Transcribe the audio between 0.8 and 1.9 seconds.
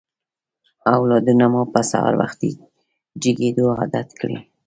اولادونه مو په